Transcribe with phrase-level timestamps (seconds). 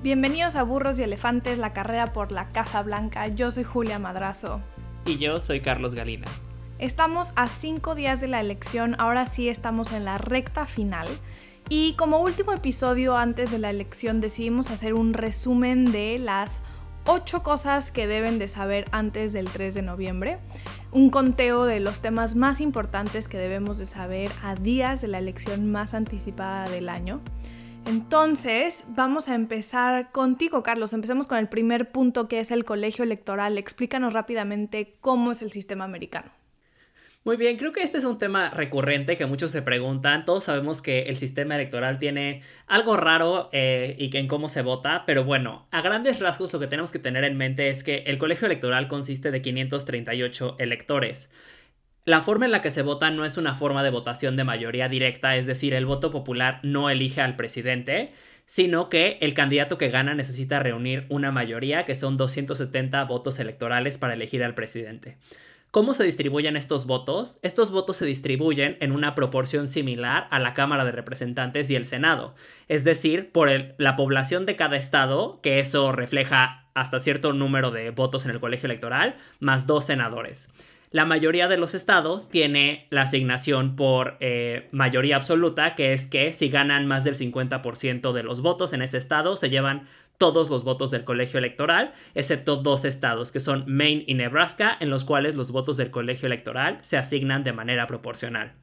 [0.00, 3.26] Bienvenidos a Burros y Elefantes, la carrera por la Casa Blanca.
[3.26, 4.60] Yo soy Julia Madrazo.
[5.04, 6.28] Y yo soy Carlos Galina.
[6.78, 11.08] Estamos a cinco días de la elección, ahora sí estamos en la recta final.
[11.68, 16.62] Y como último episodio antes de la elección decidimos hacer un resumen de las
[17.04, 20.38] ocho cosas que deben de saber antes del 3 de noviembre.
[20.92, 25.18] Un conteo de los temas más importantes que debemos de saber a días de la
[25.18, 27.20] elección más anticipada del año.
[27.88, 30.92] Entonces, vamos a empezar contigo, Carlos.
[30.92, 33.56] Empecemos con el primer punto que es el colegio electoral.
[33.56, 36.30] Explícanos rápidamente cómo es el sistema americano.
[37.24, 40.26] Muy bien, creo que este es un tema recurrente que muchos se preguntan.
[40.26, 44.60] Todos sabemos que el sistema electoral tiene algo raro eh, y que en cómo se
[44.60, 48.04] vota, pero bueno, a grandes rasgos lo que tenemos que tener en mente es que
[48.06, 51.30] el colegio electoral consiste de 538 electores.
[52.08, 54.88] La forma en la que se vota no es una forma de votación de mayoría
[54.88, 58.14] directa, es decir, el voto popular no elige al presidente,
[58.46, 63.98] sino que el candidato que gana necesita reunir una mayoría, que son 270 votos electorales
[63.98, 65.18] para elegir al presidente.
[65.70, 67.38] ¿Cómo se distribuyen estos votos?
[67.42, 71.84] Estos votos se distribuyen en una proporción similar a la Cámara de Representantes y el
[71.84, 72.34] Senado,
[72.68, 77.90] es decir, por la población de cada estado, que eso refleja hasta cierto número de
[77.90, 80.48] votos en el colegio electoral, más dos senadores.
[80.90, 86.32] La mayoría de los estados tiene la asignación por eh, mayoría absoluta, que es que
[86.32, 89.86] si ganan más del 50% de los votos en ese estado, se llevan
[90.16, 94.88] todos los votos del colegio electoral, excepto dos estados, que son Maine y Nebraska, en
[94.88, 98.54] los cuales los votos del colegio electoral se asignan de manera proporcional.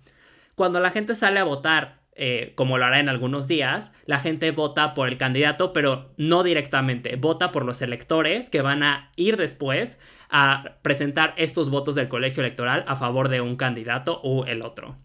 [0.55, 4.51] Cuando la gente sale a votar eh, como lo hará en algunos días, la gente
[4.51, 9.35] vota por el candidato, pero no directamente, vota por los electores que van a ir
[9.35, 9.99] después
[10.37, 14.97] a presentar estos votos del colegio electoral a favor de un candidato o el otro.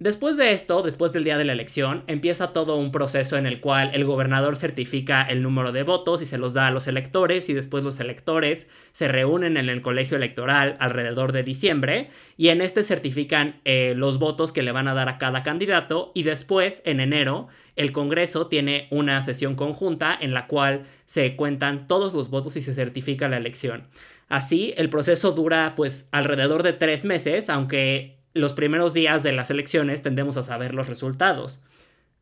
[0.00, 3.60] Después de esto, después del día de la elección, empieza todo un proceso en el
[3.60, 7.48] cual el gobernador certifica el número de votos y se los da a los electores
[7.48, 12.60] y después los electores se reúnen en el colegio electoral alrededor de diciembre y en
[12.60, 16.82] este certifican eh, los votos que le van a dar a cada candidato y después,
[16.84, 17.46] en enero,
[17.76, 22.62] el Congreso tiene una sesión conjunta en la cual se cuentan todos los votos y
[22.62, 23.84] se certifica la elección.
[24.28, 29.50] Así, el proceso dura pues alrededor de tres meses, aunque los primeros días de las
[29.50, 31.62] elecciones tendemos a saber los resultados.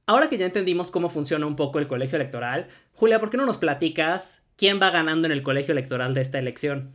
[0.07, 3.47] Ahora que ya entendimos cómo funciona un poco el colegio electoral, Julia, ¿por qué no
[3.47, 6.93] nos platicas quién va ganando en el colegio electoral de esta elección?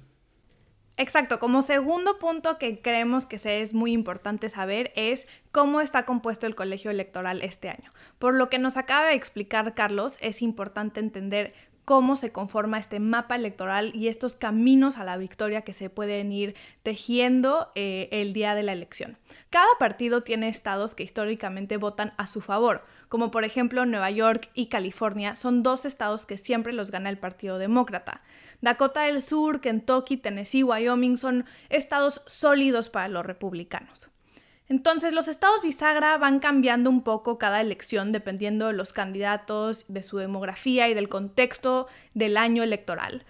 [1.00, 6.47] Exacto, como segundo punto que creemos que es muy importante saber es cómo está compuesto
[6.47, 7.94] el colegio electoral este año.
[8.18, 11.53] Por lo que nos acaba de explicar Carlos, es importante entender
[11.87, 16.33] cómo se conforma este mapa electoral y estos caminos a la victoria que se pueden
[16.33, 16.53] ir
[16.83, 19.17] tejiendo eh, el día de la elección.
[19.49, 24.49] Cada partido tiene estados que históricamente votan a su favor, como por ejemplo Nueva York
[24.53, 28.21] y California son dos estados que siempre los gana el Partido Demócrata.
[28.59, 34.09] Dakota del Sur, Kentucky, Tennessee, Wyoming son estados sólidos para los republicanos.
[34.69, 40.03] Entonces los estados bisagra van cambiando un poco cada elección dependiendo de los candidatos, de
[40.03, 43.23] su demografía y del contexto del año electoral.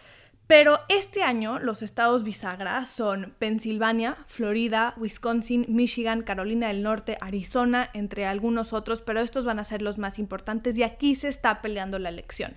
[0.47, 7.89] Pero este año los estados bisagra son Pensilvania, Florida, Wisconsin, Michigan, Carolina del Norte, Arizona,
[7.93, 11.61] entre algunos otros, pero estos van a ser los más importantes y aquí se está
[11.61, 12.55] peleando la elección.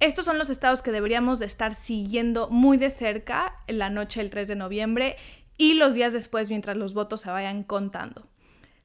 [0.00, 4.30] Estos son los estados que deberíamos de estar siguiendo muy de cerca la noche del
[4.30, 5.16] 3 de noviembre
[5.56, 8.28] y los días después mientras los votos se vayan contando.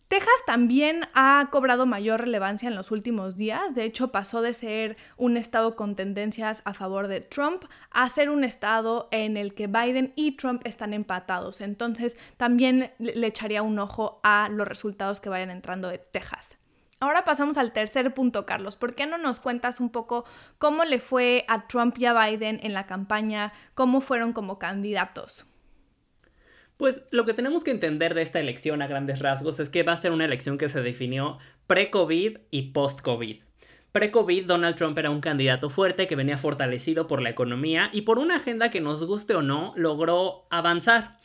[0.10, 4.98] Texas también ha cobrado mayor relevancia en los últimos días, de hecho pasó de ser
[5.18, 9.68] un estado con tendencias a favor de Trump a ser un estado en el que
[9.68, 15.30] Biden y Trump están empatados, entonces también le echaría un ojo a los resultados que
[15.30, 16.58] vayan entrando de Texas.
[17.00, 18.76] Ahora pasamos al tercer punto, Carlos.
[18.76, 20.26] ¿Por qué no nos cuentas un poco
[20.58, 25.46] cómo le fue a Trump y a Biden en la campaña, cómo fueron como candidatos?
[26.80, 29.92] Pues lo que tenemos que entender de esta elección a grandes rasgos es que va
[29.92, 31.38] a ser una elección que se definió
[31.68, 33.42] pre-COVID y post-COVID.
[33.92, 38.18] Pre-COVID, Donald Trump era un candidato fuerte que venía fortalecido por la economía y por
[38.18, 41.18] una agenda que nos guste o no, logró avanzar.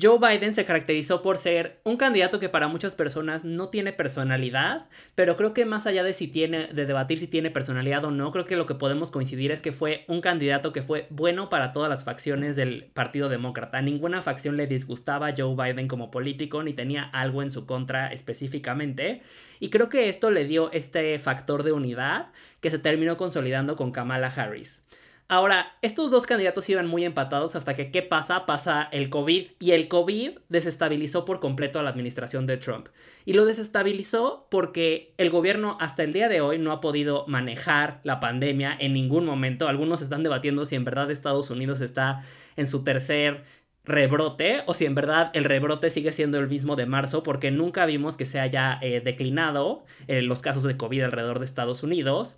[0.00, 4.86] Joe Biden se caracterizó por ser un candidato que para muchas personas no tiene personalidad,
[5.14, 8.30] pero creo que más allá de si tiene de debatir si tiene personalidad o no,
[8.30, 11.72] creo que lo que podemos coincidir es que fue un candidato que fue bueno para
[11.72, 13.80] todas las facciones del Partido Demócrata.
[13.80, 18.12] Ninguna facción le disgustaba a Joe Biden como político ni tenía algo en su contra
[18.12, 19.22] específicamente,
[19.60, 22.28] y creo que esto le dio este factor de unidad
[22.60, 24.82] que se terminó consolidando con Kamala Harris.
[25.30, 28.46] Ahora, estos dos candidatos iban muy empatados hasta que, ¿qué pasa?
[28.46, 32.88] Pasa el COVID y el COVID desestabilizó por completo a la administración de Trump.
[33.26, 38.00] Y lo desestabilizó porque el gobierno hasta el día de hoy no ha podido manejar
[38.04, 39.68] la pandemia en ningún momento.
[39.68, 42.24] Algunos están debatiendo si en verdad Estados Unidos está
[42.56, 43.44] en su tercer
[43.84, 47.84] rebrote o si en verdad el rebrote sigue siendo el mismo de marzo porque nunca
[47.84, 52.36] vimos que se haya eh, declinado en los casos de COVID alrededor de Estados Unidos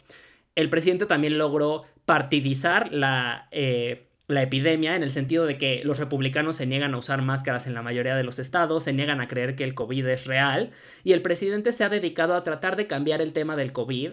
[0.54, 5.98] el presidente también logró partidizar la, eh, la epidemia en el sentido de que los
[5.98, 9.28] republicanos se niegan a usar máscaras en la mayoría de los estados, se niegan a
[9.28, 10.70] creer que el COVID es real
[11.04, 14.12] y el presidente se ha dedicado a tratar de cambiar el tema del COVID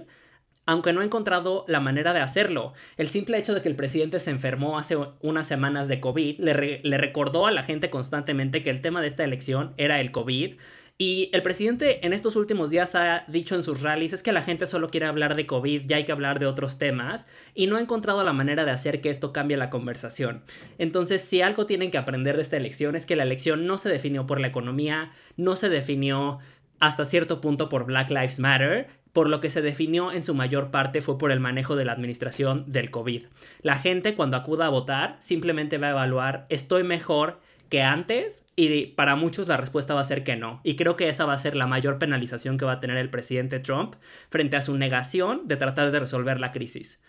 [0.67, 2.73] aunque no ha encontrado la manera de hacerlo.
[2.97, 6.81] El simple hecho de que el presidente se enfermó hace unas semanas de COVID le,
[6.83, 10.57] le, recordó a la gente constantemente que el tema de esta elección era el COVID,
[10.99, 14.41] y el presidente en estos últimos días ha dicho en sus rallies es que la
[14.41, 17.77] gente solo quiere hablar de COVID, ya hay que hablar de otros temas, y no
[17.77, 20.41] ha encontrado la manera de hacer que esto cambie la conversación.
[20.79, 23.89] Entonces, si algo tienen que aprender de esta elección es que la elección no se
[23.89, 26.39] definió por la economía, no se definió
[26.79, 30.71] hasta cierto punto por Black Lives Matter, por lo que se definió en su mayor
[30.71, 33.25] parte fue por el manejo de la administración del COVID.
[33.61, 38.87] La gente cuando acuda a votar simplemente va a evaluar estoy mejor que antes y
[38.87, 40.61] para muchos la respuesta va a ser que no.
[40.63, 43.09] Y creo que esa va a ser la mayor penalización que va a tener el
[43.09, 43.95] presidente Trump
[44.29, 46.99] frente a su negación de tratar de resolver la crisis.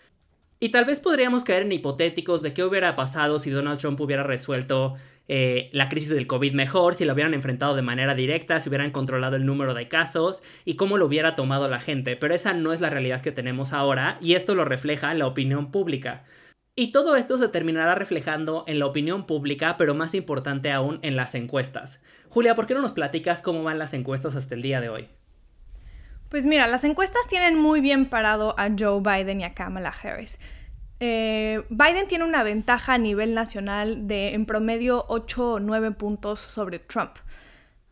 [0.59, 4.23] Y tal vez podríamos caer en hipotéticos de qué hubiera pasado si Donald Trump hubiera
[4.23, 4.95] resuelto
[5.29, 8.91] eh, la crisis del COVID mejor, si lo hubieran enfrentado de manera directa, si hubieran
[8.91, 12.17] controlado el número de casos y cómo lo hubiera tomado la gente.
[12.17, 15.71] Pero esa no es la realidad que tenemos ahora y esto lo refleja la opinión
[15.71, 16.25] pública.
[16.79, 21.17] Y todo esto se terminará reflejando en la opinión pública, pero más importante aún en
[21.17, 22.01] las encuestas.
[22.29, 25.09] Julia, ¿por qué no nos platicas cómo van las encuestas hasta el día de hoy?
[26.29, 30.39] Pues mira, las encuestas tienen muy bien parado a Joe Biden y a Kamala Harris.
[31.01, 36.39] Eh, Biden tiene una ventaja a nivel nacional de en promedio 8 o 9 puntos
[36.39, 37.17] sobre Trump.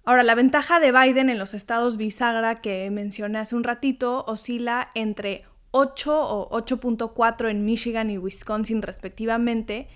[0.06, 4.92] Ahora, la ventaja de Biden en los estados bisagra que mencioné hace un ratito oscila
[4.96, 5.44] entre
[5.78, 9.88] 8 o 8.4 en Michigan y Wisconsin respectivamente,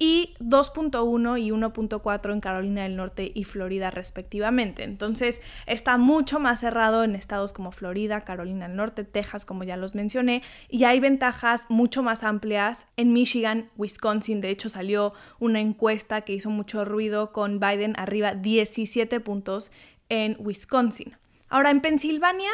[0.00, 4.84] y 2.1 y 1.4 en Carolina del Norte y Florida respectivamente.
[4.84, 9.76] Entonces está mucho más cerrado en estados como Florida, Carolina del Norte, Texas, como ya
[9.76, 14.40] los mencioné, y hay ventajas mucho más amplias en Michigan, Wisconsin.
[14.40, 19.70] De hecho salió una encuesta que hizo mucho ruido con Biden arriba 17 puntos
[20.08, 21.16] en Wisconsin.
[21.48, 22.50] Ahora en Pensilvania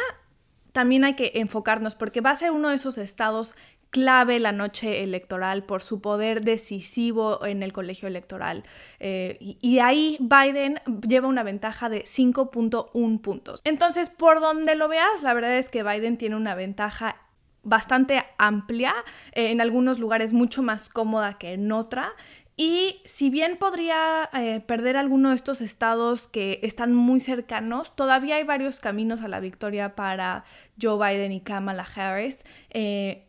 [0.75, 3.55] también hay que enfocarnos porque va a ser uno de esos estados
[3.91, 8.63] clave la noche electoral por su poder decisivo en el colegio electoral.
[8.99, 13.61] Eh, y, ahí Biden lleva una ventaja de 5.1 puntos.
[13.63, 17.15] Entonces, por donde lo veas, la verdad es que Biden tiene una ventaja
[17.63, 18.93] bastante amplia,
[19.31, 22.11] eh, en algunos lugares mucho más cómoda que en otra.
[22.57, 28.37] Y si bien podría eh, perder alguno de estos estados que están muy cercanos, todavía
[28.37, 30.45] hay varios caminos a la victoria para
[30.81, 32.45] Joe Biden y Kamala Harris.
[32.69, 33.27] Eh,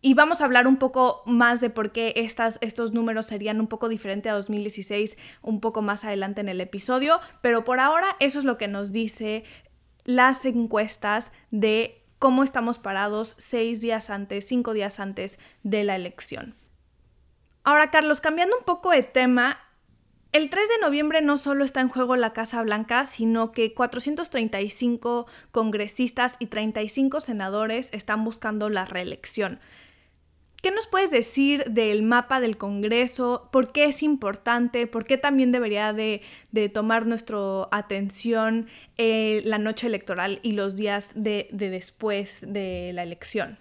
[0.00, 3.66] y vamos a hablar un poco más de por qué estas, estos números serían un
[3.66, 8.38] poco diferentes a 2016 un poco más adelante en el episodio, pero por ahora eso
[8.38, 9.42] es lo que nos dice
[10.04, 16.57] las encuestas de cómo estamos parados seis días antes, cinco días antes de la elección.
[17.68, 19.60] Ahora, Carlos, cambiando un poco de tema,
[20.32, 25.26] el 3 de noviembre no solo está en juego la Casa Blanca, sino que 435
[25.50, 29.60] congresistas y 35 senadores están buscando la reelección.
[30.62, 33.50] ¿Qué nos puedes decir del mapa del Congreso?
[33.52, 34.86] ¿Por qué es importante?
[34.86, 36.22] ¿Por qué también debería de,
[36.72, 38.66] tomar nuestra atención
[38.96, 43.58] eh, la noche electoral y los días de después de la elección?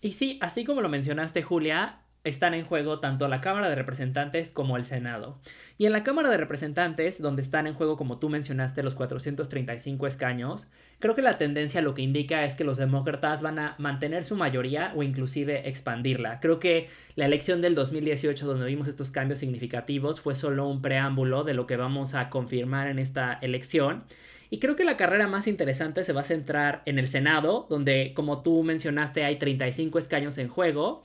[0.00, 4.52] Y sí, así como lo mencionaste, Julia, están en juego tanto la Cámara de Representantes
[4.52, 5.38] como el Senado.
[5.78, 10.06] Y en la Cámara de Representantes, donde están en juego, como tú mencionaste, los 435
[10.06, 14.24] escaños, creo que la tendencia lo que indica es que los demócratas van a mantener
[14.24, 16.40] su mayoría o inclusive expandirla.
[16.40, 21.44] Creo que la elección del 2018, donde vimos estos cambios significativos, fue solo un preámbulo
[21.44, 24.04] de lo que vamos a confirmar en esta elección.
[24.50, 28.12] Y creo que la carrera más interesante se va a centrar en el Senado, donde,
[28.14, 31.04] como tú mencionaste, hay 35 escaños en juego.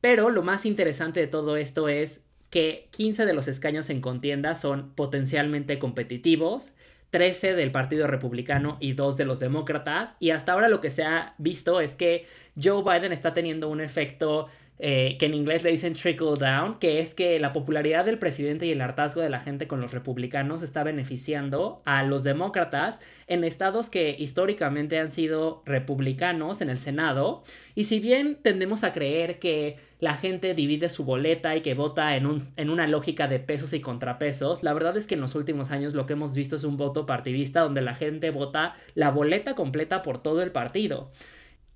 [0.00, 4.54] Pero lo más interesante de todo esto es que 15 de los escaños en contienda
[4.54, 6.72] son potencialmente competitivos,
[7.10, 10.16] 13 del Partido Republicano y 2 de los demócratas.
[10.20, 12.26] Y hasta ahora lo que se ha visto es que
[12.60, 14.48] Joe Biden está teniendo un efecto
[14.82, 18.64] eh, que en inglés le dicen trickle down, que es que la popularidad del presidente
[18.64, 23.44] y el hartazgo de la gente con los republicanos está beneficiando a los demócratas en
[23.44, 27.42] estados que históricamente han sido republicanos en el Senado.
[27.74, 32.16] Y si bien tendemos a creer que la gente divide su boleta y que vota
[32.16, 35.34] en, un, en una lógica de pesos y contrapesos, la verdad es que en los
[35.34, 39.10] últimos años lo que hemos visto es un voto partidista donde la gente vota la
[39.10, 41.10] boleta completa por todo el partido.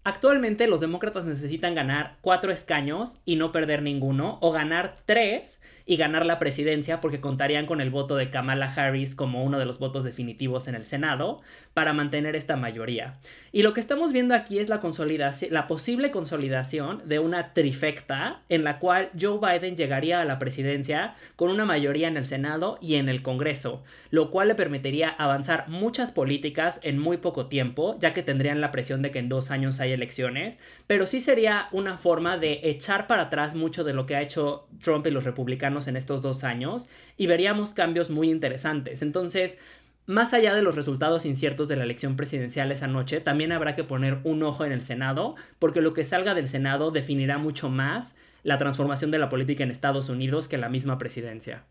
[0.04, 5.96] Actualmente los demócratas necesitan ganar cuatro escaños y no perder ninguno, o ganar tres y
[5.96, 9.78] ganar la presidencia porque contarían con el voto de Kamala Harris como uno de los
[9.78, 11.42] votos definitivos en el Senado
[11.74, 13.18] para mantener esta mayoría.
[13.52, 18.42] Y lo que estamos viendo aquí es la consolidación, la posible consolidación de una trifecta
[18.48, 22.78] en la cual Joe Biden llegaría a la presidencia con una mayoría en el Senado
[22.80, 27.96] y en el Congreso, lo cual le permitiría avanzar muchas políticas en muy poco tiempo,
[28.00, 31.68] ya que tendrían la presión de que en dos años hay elecciones, pero sí sería
[31.72, 35.24] una forma de echar para atrás mucho de lo que ha hecho Trump y los
[35.24, 39.02] republicanos en estos dos años y veríamos cambios muy interesantes.
[39.02, 39.58] Entonces,
[40.06, 43.84] más allá de los resultados inciertos de la elección presidencial esa noche, también habrá que
[43.84, 48.16] poner un ojo en el Senado, porque lo que salga del Senado definirá mucho más
[48.42, 51.64] la transformación de la política en Estados Unidos que la misma presidencia.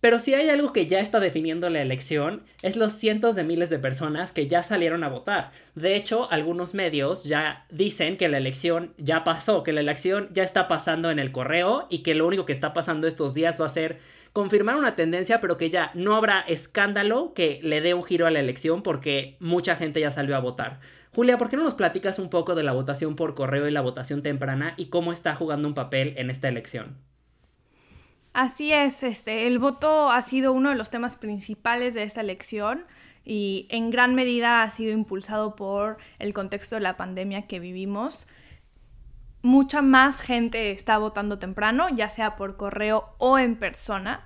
[0.00, 3.68] Pero si hay algo que ya está definiendo la elección, es los cientos de miles
[3.68, 5.52] de personas que ya salieron a votar.
[5.74, 10.42] De hecho, algunos medios ya dicen que la elección ya pasó, que la elección ya
[10.42, 13.66] está pasando en el correo y que lo único que está pasando estos días va
[13.66, 13.98] a ser
[14.32, 18.30] confirmar una tendencia, pero que ya no habrá escándalo que le dé un giro a
[18.30, 20.80] la elección porque mucha gente ya salió a votar.
[21.12, 23.80] Julia, ¿por qué no nos platicas un poco de la votación por correo y la
[23.80, 27.09] votación temprana y cómo está jugando un papel en esta elección?
[28.32, 32.86] Así es, este, el voto ha sido uno de los temas principales de esta elección
[33.24, 38.28] y en gran medida ha sido impulsado por el contexto de la pandemia que vivimos.
[39.42, 44.24] Mucha más gente está votando temprano, ya sea por correo o en persona.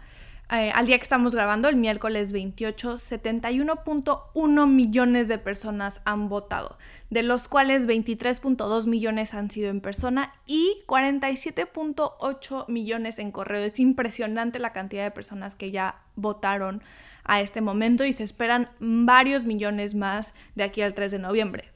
[0.51, 6.77] Eh, al día que estamos grabando, el miércoles 28, 71.1 millones de personas han votado,
[7.09, 13.65] de los cuales 23.2 millones han sido en persona y 47.8 millones en correo.
[13.65, 16.83] Es impresionante la cantidad de personas que ya votaron
[17.25, 21.71] a este momento y se esperan varios millones más de aquí al 3 de noviembre.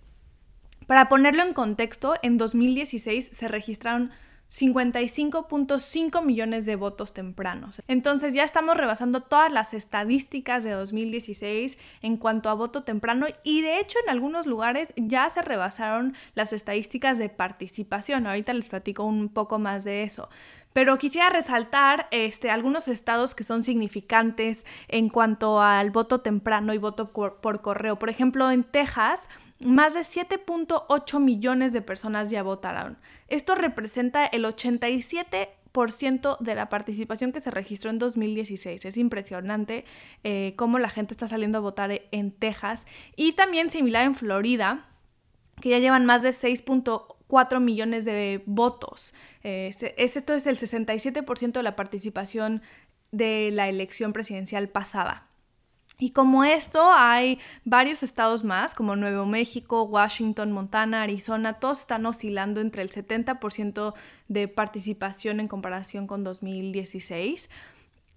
[0.87, 4.11] Para ponerlo en contexto, en 2016 se registraron
[4.51, 7.83] 55.5 millones de votos tempranos.
[7.87, 13.61] Entonces ya estamos rebasando todas las estadísticas de 2016 en cuanto a voto temprano y
[13.61, 18.27] de hecho en algunos lugares ya se rebasaron las estadísticas de participación.
[18.27, 20.29] Ahorita les platico un poco más de eso.
[20.79, 26.79] Pero quisiera resaltar este, algunos estados que son significantes en cuanto al voto temprano y
[26.79, 27.99] voto por correo.
[27.99, 29.29] Por ejemplo, en Texas
[29.67, 32.97] más de 7.8 millones de personas ya votaron.
[33.27, 38.85] Esto representa el 87% de la participación que se registró en 2016.
[38.85, 39.85] Es impresionante
[40.23, 42.87] eh, cómo la gente está saliendo a votar en Texas.
[43.17, 44.87] Y también similar en Florida,
[45.61, 46.33] que ya llevan más de
[47.29, 49.15] 6.4 millones de votos.
[49.43, 52.63] Eh, esto es el 67% de la participación
[53.11, 55.29] de la elección presidencial pasada.
[56.01, 62.07] Y como esto, hay varios estados más, como Nuevo México, Washington, Montana, Arizona, todos están
[62.07, 63.95] oscilando entre el 70%
[64.29, 67.51] de participación en comparación con 2016.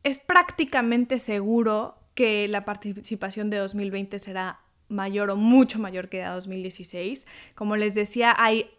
[0.04, 6.26] Es prácticamente seguro que la participación de 2020 será mayor o mucho mayor que de
[6.26, 7.26] 2016.
[7.56, 8.70] Como les decía, hay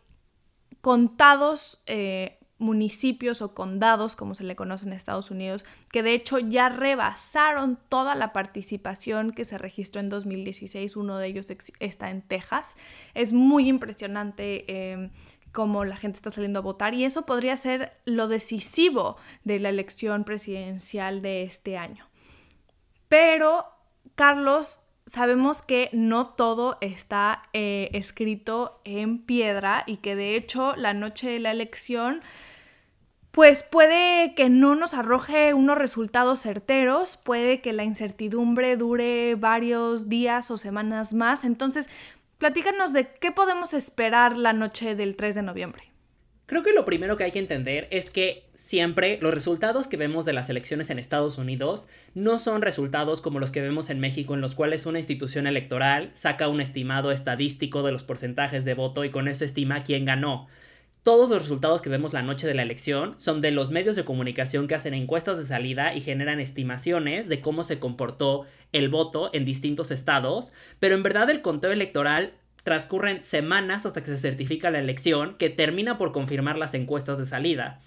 [0.82, 6.38] contados eh, municipios o condados, como se le conoce en Estados Unidos, que de hecho
[6.38, 10.96] ya rebasaron toda la participación que se registró en 2016.
[10.96, 11.46] Uno de ellos
[11.80, 12.76] está en Texas.
[13.14, 14.64] Es muy impresionante.
[14.68, 15.10] Eh,
[15.52, 19.68] cómo la gente está saliendo a votar y eso podría ser lo decisivo de la
[19.68, 22.08] elección presidencial de este año.
[23.08, 23.66] Pero,
[24.14, 30.94] Carlos, sabemos que no todo está eh, escrito en piedra y que de hecho la
[30.94, 32.22] noche de la elección
[33.32, 40.10] pues puede que no nos arroje unos resultados certeros, puede que la incertidumbre dure varios
[40.10, 41.44] días o semanas más.
[41.44, 41.88] Entonces,
[42.36, 45.91] platícanos de qué podemos esperar la noche del 3 de noviembre.
[46.52, 50.26] Creo que lo primero que hay que entender es que siempre los resultados que vemos
[50.26, 54.34] de las elecciones en Estados Unidos no son resultados como los que vemos en México
[54.34, 59.02] en los cuales una institución electoral saca un estimado estadístico de los porcentajes de voto
[59.06, 60.46] y con eso estima quién ganó.
[61.02, 64.04] Todos los resultados que vemos la noche de la elección son de los medios de
[64.04, 69.30] comunicación que hacen encuestas de salida y generan estimaciones de cómo se comportó el voto
[69.32, 74.70] en distintos estados, pero en verdad el conteo electoral transcurren semanas hasta que se certifica
[74.70, 77.80] la elección, que termina por confirmar las encuestas de salida.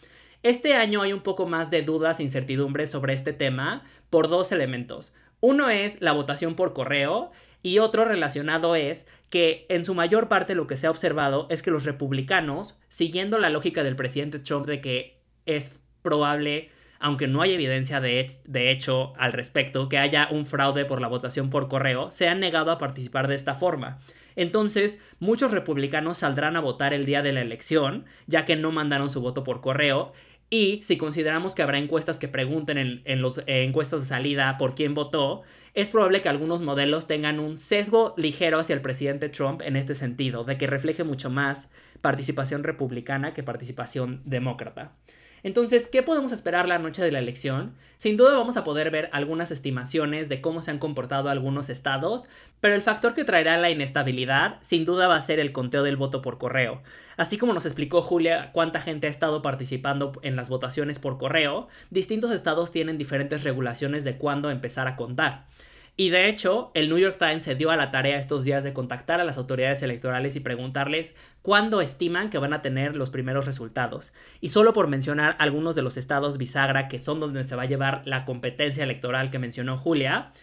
[0.44, 4.52] Este año hay un poco más de dudas e incertidumbres sobre este tema por dos
[4.52, 5.16] elementos.
[5.40, 7.32] Uno es la votación por correo
[7.64, 11.64] y otro relacionado es que en su mayor parte lo que se ha observado es
[11.64, 17.42] que los republicanos, siguiendo la lógica del presidente Trump de que es probable, aunque no
[17.42, 21.68] hay evidencia de, de, hecho al respecto, que haya un fraude por la votación por
[21.68, 23.98] correo, se han negado a participar de esta forma.
[24.36, 29.10] Entonces, muchos republicanos saldrán a votar el día de la elección, ya que no mandaron
[29.10, 30.14] su voto por correo,
[30.50, 34.76] y si consideramos que habrá encuestas que pregunten en, las eh, encuestas de salida por
[34.76, 35.42] quién votó,
[35.74, 39.96] es probable que algunos modelos tengan un sesgo ligero hacia el presidente Trump en este
[39.96, 44.94] sentido, de que refleje mucho más participación republicana que participación demócrata.
[45.44, 47.76] Entonces, ¿qué podemos esperar la noche de la elección?
[47.98, 52.28] Sin duda vamos a poder ver algunas estimaciones de cómo se han comportado algunos estados,
[52.62, 55.98] pero el factor que traerá la inestabilidad sin duda va a ser el conteo del
[55.98, 56.82] voto por correo.
[57.18, 61.68] Así como nos explicó Julia cuánta gente ha estado participando en las votaciones por correo,
[61.90, 65.46] distintos estados tienen diferentes regulaciones de cuándo empezar a contar.
[65.98, 68.74] Y de hecho, el New York Times se dio a la tarea estos días de
[68.74, 73.46] contactar a las autoridades electorales y preguntarles cuándo estiman que van a tener los primeros
[73.46, 74.14] resultados.
[74.42, 77.68] Y solo por mencionar algunos de los estados bisagra que son donde se va a
[77.68, 80.34] llevar la competencia electoral que mencionó Julia,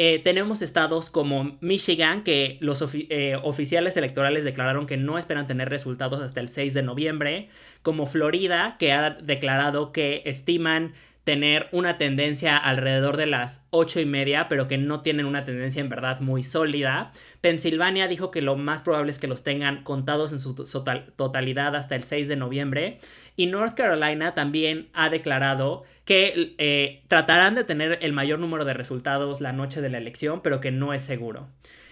[0.00, 5.70] eh, tenemos estados como Michigan, que los eh, oficiales electorales declararon que no esperan tener
[5.70, 7.48] resultados hasta el 6 de noviembre,
[7.82, 10.92] como Florida, que ha declarado que estiman
[11.28, 15.82] tener una tendencia alrededor de las ocho y media, pero que no tienen una tendencia
[15.82, 17.12] en verdad muy sólida.
[17.42, 21.96] Pensilvania dijo que lo más probable es que los tengan contados en su totalidad hasta
[21.96, 22.98] el 6 de noviembre.
[23.36, 28.72] Y North Carolina también ha declarado que eh, tratarán de tener el mayor número de
[28.72, 31.48] resultados la noche de la elección, pero que no es seguro.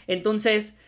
[0.06, 0.78] Entonces,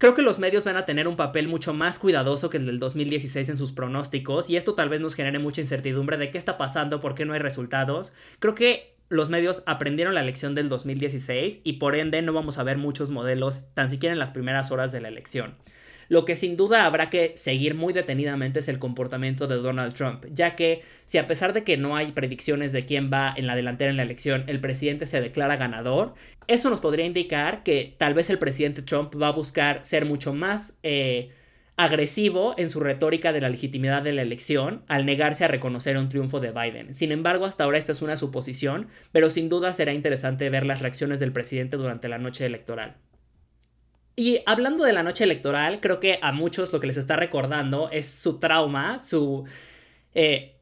[0.00, 2.78] Creo que los medios van a tener un papel mucho más cuidadoso que el del
[2.78, 6.56] 2016 en sus pronósticos y esto tal vez nos genere mucha incertidumbre de qué está
[6.56, 8.14] pasando, por qué no hay resultados.
[8.38, 12.62] Creo que los medios aprendieron la lección del 2016 y por ende no vamos a
[12.62, 15.56] ver muchos modelos tan siquiera en las primeras horas de la elección.
[16.10, 20.26] Lo que sin duda habrá que seguir muy detenidamente es el comportamiento de Donald Trump,
[20.32, 23.54] ya que si a pesar de que no hay predicciones de quién va en la
[23.54, 26.14] delantera en la elección, el presidente se declara ganador,
[26.48, 30.34] eso nos podría indicar que tal vez el presidente Trump va a buscar ser mucho
[30.34, 30.74] más...
[30.82, 31.30] Eh,
[31.76, 36.10] agresivo en su retórica de la legitimidad de la elección al negarse a reconocer un
[36.10, 36.92] triunfo de Biden.
[36.92, 40.82] Sin embargo, hasta ahora esta es una suposición, pero sin duda será interesante ver las
[40.82, 42.96] reacciones del presidente durante la noche electoral.
[44.20, 47.88] Y hablando de la noche electoral, creo que a muchos lo que les está recordando
[47.90, 49.44] es su trauma, su
[50.12, 50.56] eh,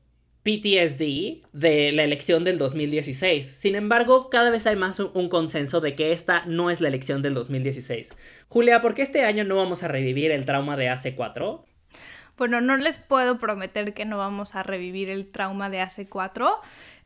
[0.45, 3.45] PTSD de la elección del 2016.
[3.45, 7.21] Sin embargo, cada vez hay más un consenso de que esta no es la elección
[7.21, 8.11] del 2016.
[8.47, 11.65] Julia, ¿por qué este año no vamos a revivir el trauma de hace 4?
[12.39, 16.61] Bueno, no les puedo prometer que no vamos a revivir el trauma de hace 4.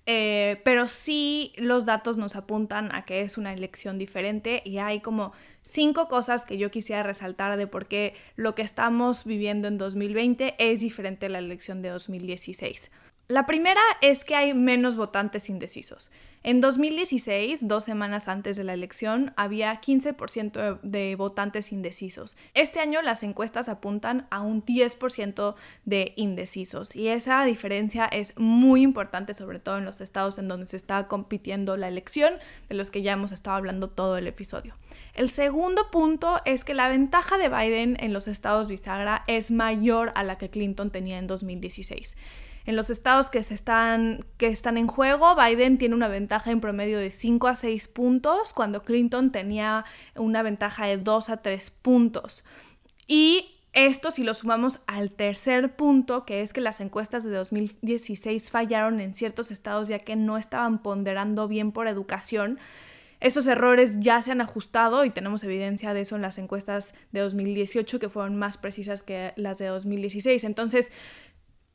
[0.04, 4.98] Eh, pero sí los datos nos apuntan a que es una elección diferente y hay
[4.98, 9.78] como cinco cosas que yo quisiera resaltar de por qué lo que estamos viviendo en
[9.78, 12.90] 2020 es diferente a la elección de 2016.
[13.28, 16.10] La primera es que hay menos votantes indecisos.
[16.42, 22.36] En 2016, dos semanas antes de la elección, había 15% de votantes indecisos.
[22.54, 25.54] Este año las encuestas apuntan a un 10%
[25.84, 30.66] de indecisos y esa diferencia es muy importante, sobre todo en los estados en donde
[30.66, 32.34] se está compitiendo la elección,
[32.68, 34.74] de los que ya hemos estado hablando todo el episodio.
[35.14, 40.10] El segundo punto es que la ventaja de Biden en los estados bisagra es mayor
[40.16, 42.16] a la que Clinton tenía en 2016.
[42.64, 46.60] En los estados que, se están, que están en juego, Biden tiene una ventaja en
[46.60, 51.70] promedio de 5 a 6 puntos, cuando Clinton tenía una ventaja de 2 a 3
[51.70, 52.44] puntos.
[53.06, 58.50] Y esto si lo sumamos al tercer punto, que es que las encuestas de 2016
[58.50, 62.58] fallaron en ciertos estados ya que no estaban ponderando bien por educación.
[63.20, 67.20] Esos errores ya se han ajustado y tenemos evidencia de eso en las encuestas de
[67.20, 70.44] 2018 que fueron más precisas que las de 2016.
[70.44, 70.92] Entonces,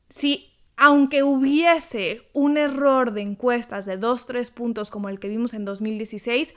[0.10, 5.66] si aunque hubiese un error de encuestas de 2-3 puntos como el que vimos en
[5.66, 6.54] 2016,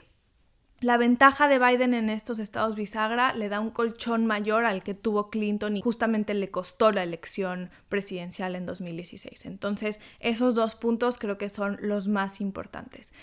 [0.79, 4.95] la ventaja de Biden en estos estados bisagra le da un colchón mayor al que
[4.95, 9.45] tuvo Clinton y justamente le costó la elección presidencial en 2016.
[9.45, 13.13] Entonces, esos dos puntos creo que son los más importantes.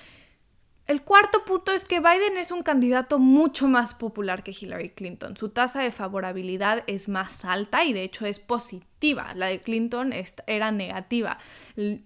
[0.89, 5.37] El cuarto punto es que Biden es un candidato mucho más popular que Hillary Clinton.
[5.37, 9.35] Su tasa de favorabilidad es más alta y de hecho es positiva.
[9.35, 10.15] La de Clinton
[10.47, 11.37] era negativa.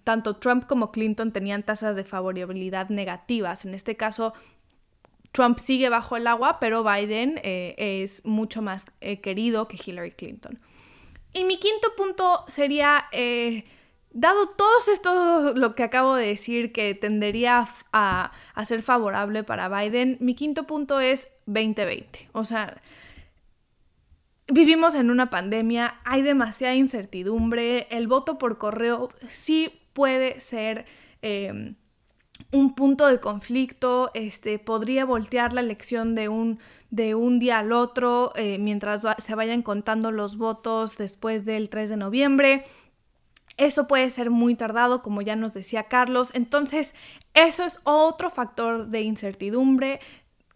[0.03, 3.65] Tanto Trump como Clinton tenían tasas de favorabilidad negativas.
[3.65, 4.35] En este caso,
[5.31, 10.11] Trump sigue bajo el agua, pero Biden eh, es mucho más eh, querido que Hillary
[10.11, 10.59] Clinton.
[11.33, 13.65] Y mi quinto punto sería, eh,
[14.13, 19.69] dado todo esto, lo que acabo de decir, que tendería a, a ser favorable para
[19.69, 22.29] Biden, mi quinto punto es 2020.
[22.33, 22.81] O sea,
[24.49, 30.87] vivimos en una pandemia, hay demasiada incertidumbre, el voto por correo sí puede ser
[31.23, 31.77] em,
[32.51, 36.59] un punto de conflicto, este, podría voltear la elección de un,
[36.91, 41.91] de un día al otro eh, mientras se vayan contando los votos después del 3
[41.91, 42.65] de noviembre.
[43.57, 46.31] Eso puede ser muy tardado, como ya nos decía Carlos.
[46.35, 46.95] Entonces,
[47.35, 50.01] eso es otro factor de incertidumbre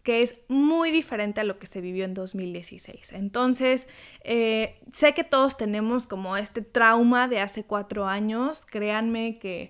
[0.07, 3.11] que es muy diferente a lo que se vivió en 2016.
[3.11, 3.89] Entonces,
[4.23, 9.69] eh, sé que todos tenemos como este trauma de hace cuatro años, créanme que,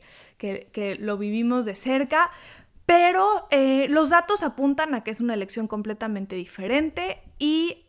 [1.00, 2.30] lo vivimos de cerca,
[2.86, 7.87] pero eh, los datos apuntan a que es una elección completamente diferente y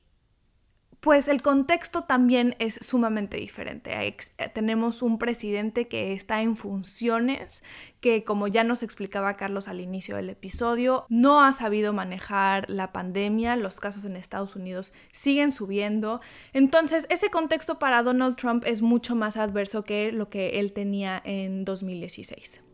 [1.01, 3.93] pues el contexto también es sumamente diferente.
[4.07, 4.17] Eh,
[4.53, 7.63] tenemos un presidente que está en funciones,
[8.01, 12.93] que como ya nos explicaba Carlos al inicio del episodio, no ha sabido manejar la
[12.93, 16.21] pandemia, los casos en Estados Unidos siguen subiendo.
[16.53, 21.21] Entonces, ese contexto para Donald Trump es mucho más adverso que lo que él tenía
[21.25, 22.68] en 2016.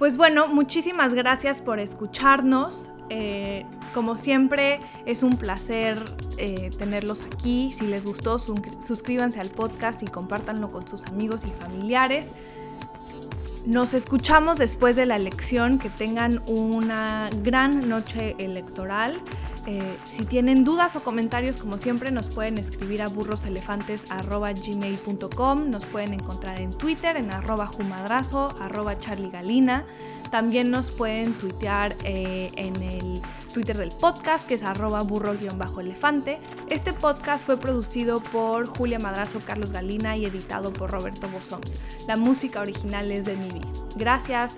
[0.00, 2.90] Pues bueno, muchísimas gracias por escucharnos.
[3.10, 6.02] Eh, como siempre, es un placer
[6.38, 7.70] eh, tenerlos aquí.
[7.76, 12.30] Si les gustó, suscríbanse al podcast y compártanlo con sus amigos y familiares.
[13.66, 15.78] Nos escuchamos después de la elección.
[15.78, 19.20] Que tengan una gran noche electoral.
[19.70, 25.70] Eh, si tienen dudas o comentarios, como siempre, nos pueden escribir a burroselefantes.gmail.com.
[25.70, 29.84] Nos pueden encontrar en Twitter, en arroba jumadrazo, arroba charliegalina.
[30.32, 33.22] También nos pueden tuitear eh, en el
[33.54, 36.40] Twitter del podcast, que es arroba burro-elefante.
[36.68, 41.78] Este podcast fue producido por Julia Madrazo, Carlos Galina y editado por Roberto Bosoms.
[42.08, 43.60] La música original es de Nibi.
[43.94, 44.54] Gracias.